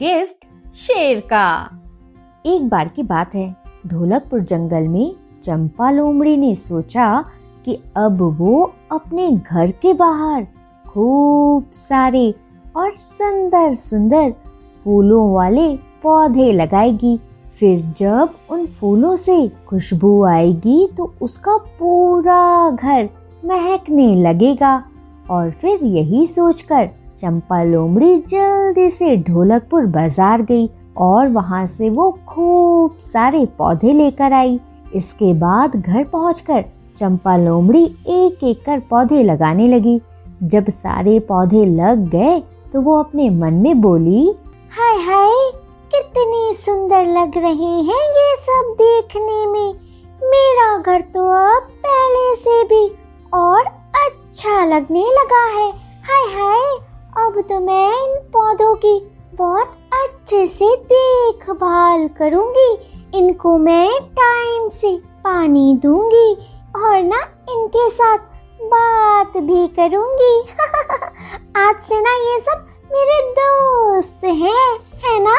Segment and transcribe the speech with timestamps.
[0.00, 0.44] Gift
[0.76, 1.70] शेर का।
[2.46, 3.54] एक बार की बात है,
[3.86, 7.24] ढोलकपुर जंगल में चंपा लोमड़ी ने सोचा
[7.64, 10.46] कि अब वो अपने घर के बाहर
[10.88, 12.34] खूब सारे
[12.76, 14.32] और सुंदर सुंदर
[14.84, 15.68] फूलों वाले
[16.02, 17.18] पौधे लगाएगी।
[17.58, 23.08] फिर जब उन फूलों से खुशबू आएगी तो उसका पूरा घर
[23.44, 24.82] महकने लगेगा
[25.30, 30.68] और फिर यही सोचकर चंपा लोमड़ी जल्दी से ढोलकपुर बाज़ार गई
[30.98, 34.58] और वहाँ से वो खूब सारे पौधे लेकर आई।
[34.94, 36.64] इसके बाद घर पहुंचकर
[36.98, 40.00] चंपा लोमड़ी एक एक कर पौधे लगाने लगी।
[40.44, 42.38] जब सारे पौधे लग गए
[42.72, 44.26] तो वो अपने मन में बोली,
[44.72, 45.50] हाय हाय,
[45.90, 49.72] कितनी सुंदर लग रहे हैं ये सब देखने में।
[50.22, 52.86] मेरा घर तो अब पहले से भी
[53.32, 53.66] और
[54.00, 55.70] अच्छा लगने लगा है।
[56.04, 56.76] हाय हाय
[57.16, 62.78] अब तो मैं इन पौधों की बहुत अच्छे से देखभाल करूँगी।
[63.18, 66.32] इनको मैं टाइम से पानी दूँगी
[66.76, 68.18] और ना इनके साथ
[68.62, 70.40] बात भी करूँगी।
[71.56, 75.36] आज से ना ये सब मेरे दोस्त हैं, है ना?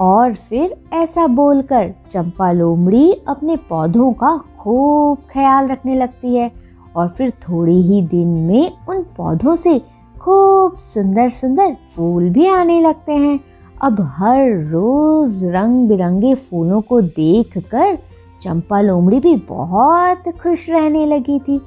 [0.00, 6.52] और फिर ऐसा बोलकर चंपा लोमड़ी अपने पौधों का खूब ख्याल रखने लगती है
[6.96, 9.95] और फिर थोड़ी ही दिन में उन पौधों से
[10.26, 13.40] खूब सुंदर सुंदर फूल भी आने लगते हैं।
[13.82, 17.98] अब हर रोज रंग बिरंगे फूलों को देखकर
[18.42, 21.60] चंपा लोमड़ी भी बहुत खुश रहने लगी थी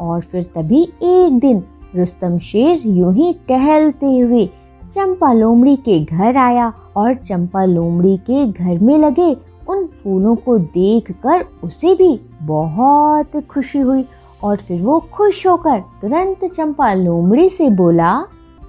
[0.00, 1.62] और फिर तभी एक दिन
[1.96, 4.46] रुस्तम शेर यूँ ही टहलते हुए
[4.92, 9.36] चंपा लोमड़ी के घर आया और चंपा लोमड़ी के घर में लगे
[9.68, 14.04] उन फूलों को देखकर उसे भी बहुत खुशी हुई
[14.44, 18.12] और फिर वो खुश होकर तुरंत चंपा लोमड़ी से बोला,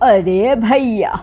[0.01, 1.13] अरे भैया,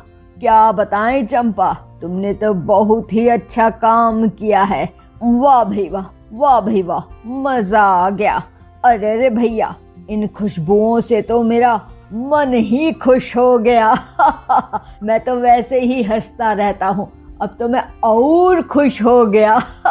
[0.41, 1.73] क्या बताएँ चंपा?
[2.01, 4.85] तुमने तो बहुत ही अच्छा काम किया है।
[5.23, 8.43] वाह भाई वाह वाह भाई वाह मज़ा आ गया।
[8.85, 9.75] अरे रे भैया,
[10.11, 11.75] इन खुशबुओं से तो मेरा
[12.13, 13.93] मन ही खुश हो गया।
[15.03, 17.11] मैं तो वैसे ही हंसता रहता हूँ,
[17.43, 19.55] अब तो मैं और खुश हो गया।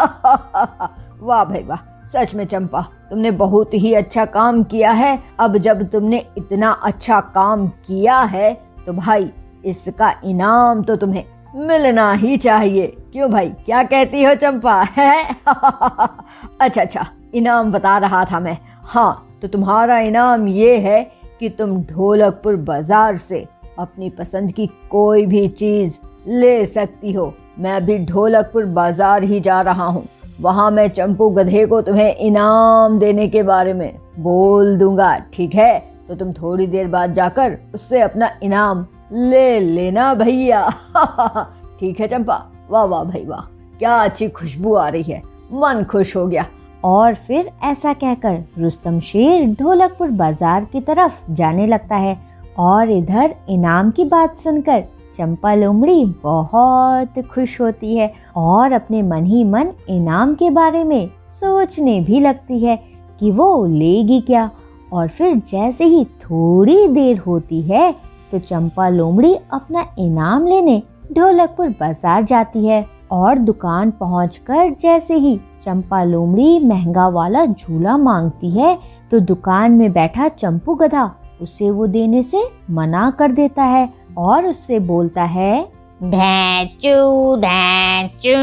[1.21, 5.83] वाह भाई वाह सच में चंपा, तुमने बहुत ही अच्छा काम किया है। अब जब
[5.89, 8.53] तुमने इतना अच्छा काम किया है
[8.85, 9.29] तो भाई,
[9.65, 11.23] इसका इनाम तो तुम्हें
[11.57, 14.81] मिलना ही चाहिए। क्यों भाई, क्या कहती हो चंपा?
[14.81, 21.01] है अच्छा अच्छा इनाम बता रहा था मैं। हाँ तो तुम्हारा इनाम ये है
[21.39, 23.47] कि तुम ढोलकपुर बाज़ार से
[23.79, 25.97] अपनी पसंद की कोई भी चीज़
[26.27, 30.07] ले सकती हो। मैं भी ढोलकपुर बाज़ार ही जा रहा हूँ।
[30.41, 35.79] वहाँ मैं चंपू गधे को तुम्हें इनाम देने के बारे में बोल दूँगा, ठीक है?
[36.07, 40.69] तो तुम थोड़ी देर बाद जाकर उससे अपना इनाम ले लेना भैया।
[41.79, 42.45] ठीक है चंपा?
[42.69, 43.41] वाह वाह भाई, वाह।
[43.79, 45.21] क्या अच्छी खुशबू आ रही है।
[45.53, 46.45] मन खुश हो गया।
[46.83, 52.17] और फिर ऐसा कहकर रुस्तम शेर ढोलकपुर बाज़ार की तरफ़ जाने लगता है
[52.59, 54.83] और इधर इनाम की बात सुनकर
[55.15, 61.09] चंपा लोमड़ी बहुत खुश होती है और अपने मन ही मन इनाम के बारे में
[61.29, 62.75] सोचने भी लगती है
[63.19, 64.49] कि वो लेगी क्या।
[64.93, 67.91] और फिर जैसे ही थोड़ी देर होती है
[68.31, 70.81] तो चंपा लोमड़ी अपना इनाम लेने
[71.13, 78.49] ढोलकपुर बाज़ार जाती है और दुकान पहुंचकर जैसे ही चंपा लोमड़ी महँगा वाला झूला मांगती
[78.49, 78.77] है
[79.11, 83.87] तो दुकान में बैठा चंपू गधा उसे वो देने से मना कर देता है।
[84.19, 85.61] और उससे बोलता है
[86.03, 88.35] ढैचू ढैचू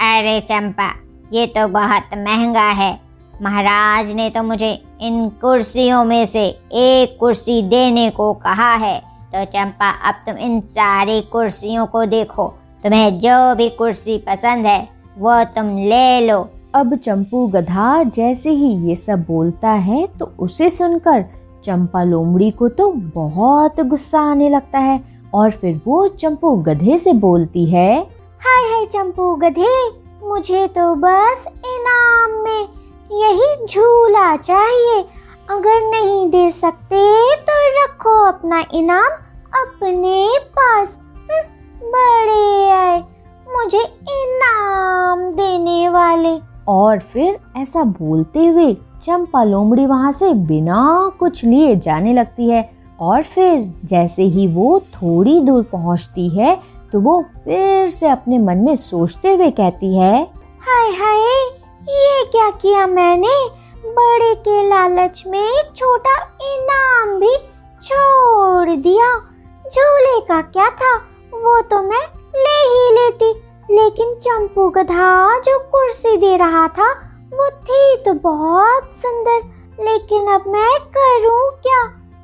[0.00, 0.90] अरे चंपा
[1.32, 2.92] ये तो बहुत महँगा है।
[3.42, 6.44] महाराज ने तो मुझे इन कुर्सियों में से
[6.74, 8.98] एक कुर्सी देने को कहा है।
[9.34, 12.46] तो चंपा अब तुम इन सारी कुर्सियों को देखो।
[12.84, 14.80] तुम्हें जो भी कुर्सी पसंद है
[15.18, 16.38] वो तुम ले लो।
[16.74, 21.24] अब चंपू गधा जैसे ही ये सब बोलता है तो उसे सुनकर
[21.64, 25.00] चंपा लोमड़ी को तो बहुत गुस्सा आने लगता है
[25.34, 27.98] और फिर वो चंपू गधे से बोलती है,
[28.40, 29.74] हाय हाय चंपू गधे,
[30.22, 32.68] मुझे तो बस इनाम में
[33.12, 35.04] यही झूला चाहिए।
[35.50, 37.00] अगर नहीं दे सकते
[37.36, 39.12] तो रखो अपना इनाम
[39.54, 41.42] अपने पास। हम्म,
[41.84, 42.98] बड़े आए,
[43.46, 43.82] मुझे
[44.12, 46.36] इनाम देने वाले
[47.12, 52.70] फिर ऐसा बोलते हुए चंपा लोमड़ी वहाँ से बिना कुछ लिए जाने लगती है।
[53.00, 56.60] और फिर जैसे ही वो थोड़ी दूर पहुँचती है
[56.92, 60.22] तो वो फिर से अपने मन में सोचते हुए कहती है,
[60.60, 61.18] हाय हाय,
[61.88, 63.34] ये क्या किया मैंने?
[63.86, 67.36] बड़े के लालच में छोटा इनाम भी
[67.82, 69.18] छोड़ दिया।
[69.66, 70.96] झूले का क्या था?
[71.34, 72.02] वो तो मैं
[73.90, 76.90] लेकिन चंपू गधा जो कुर्सी दे रहा था,
[77.32, 79.38] वो थी तो बहुत सुंदर।
[79.84, 81.80] लेकिन अब मैं करूँ क्या?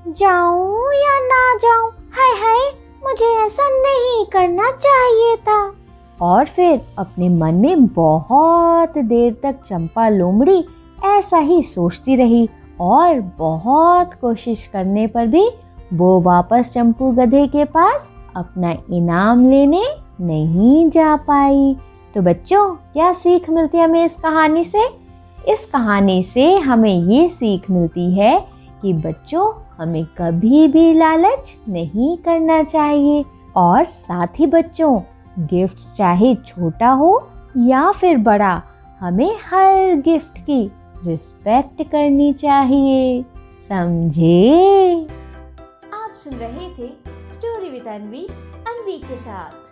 [0.09, 1.91] जाऊँ या ना जाऊँ?
[1.91, 2.71] हाय हाय,
[3.05, 5.73] मुझे ऐसा नहीं करना चाहिए था।
[6.23, 10.65] और फिर अपने मन में बहुत देर तक चंपा लोमड़ी
[11.05, 12.49] ऐसा ही सोचती रही
[12.81, 15.51] और बहुत कोशिश करने पर भी
[15.93, 21.77] वो वापस चंपू गधे के पास अपना इनाम लेने नहीं जा पाई।
[22.15, 24.87] तो बच्चों, क्या सीख मिलती है हमें इस कहानी से?
[25.49, 28.49] इस कहानी से हमें ये सीख मिलती है
[28.83, 33.25] कि बच्चों, हमें कभी भी लालच नहीं करना चाहिए।
[33.57, 35.01] और साथ ही बच्चों
[35.39, 38.63] गिफ्ट्स चाहे छोटा हो या फिर बड़ा,
[39.01, 40.73] हमें हर गिफ्ट की
[41.07, 43.23] रिस्पेक्ट करनी चाहिए।
[43.69, 45.07] समझे?
[45.95, 46.89] आप सुन रहे थे
[47.33, 48.27] स्टोरी विद अनवी
[48.67, 49.66] अनवी के साथ।